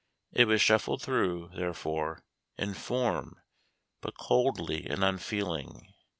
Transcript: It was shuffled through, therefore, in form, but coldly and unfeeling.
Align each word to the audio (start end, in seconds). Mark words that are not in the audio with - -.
It 0.31 0.45
was 0.47 0.59
shuffled 0.63 1.03
through, 1.03 1.51
therefore, 1.55 2.23
in 2.57 2.73
form, 2.73 3.39
but 4.01 4.17
coldly 4.17 4.87
and 4.87 5.03
unfeeling. 5.03 5.93